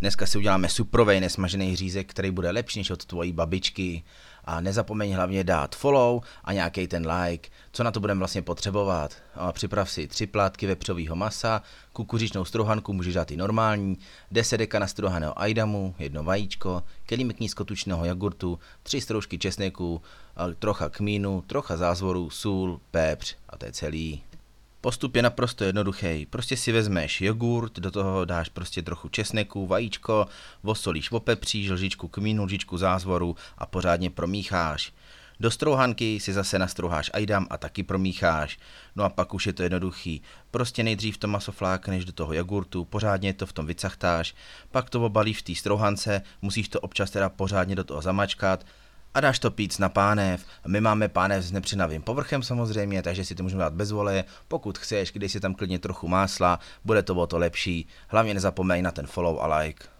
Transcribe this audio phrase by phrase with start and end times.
[0.00, 4.02] Dneska si uděláme suprovej nesmažený řízek, který bude lepší než od tvojí babičky.
[4.44, 7.50] A nezapomeň hlavně dát follow a nějaký ten like.
[7.72, 9.16] Co na to budeme vlastně potřebovat?
[9.34, 13.98] A připrav si tři plátky vepřového masa, kukuřičnou strouhanku můžeš dát i normální,
[14.30, 20.02] 10 deka nastrohaného ajdamu, jedno vajíčko, kelímek nízkotučného jogurtu, tři stroužky česneku,
[20.58, 24.22] trocha kmínu, trocha zázvoru, sůl, pepř a to je celý.
[24.80, 26.26] Postup je naprosto jednoduchý.
[26.30, 30.26] Prostě si vezmeš jogurt, do toho dáš prostě trochu česneku, vajíčko,
[30.62, 34.92] vosolíš, opepříš, lžičku kmínu, lžičku zázvoru a pořádně promícháš.
[35.40, 38.58] Do strouhanky si zase nastrouháš ajdam a taky promícháš.
[38.96, 40.22] No a pak už je to jednoduchý.
[40.50, 44.34] Prostě nejdřív to maso flákneš do toho jogurtu, pořádně to v tom vycachtáš,
[44.70, 48.64] pak to obalíš v té strouhance, musíš to občas teda pořádně do toho zamačkat,
[49.18, 50.44] a dáš to pít na pánev.
[50.66, 54.24] My máme pánev s nepřinavým povrchem samozřejmě, takže si to můžeme dát bez vole.
[54.48, 57.88] Pokud chceš, když si tam klidně trochu másla, bude to o to lepší.
[58.08, 59.97] Hlavně nezapomeň na ten follow a like.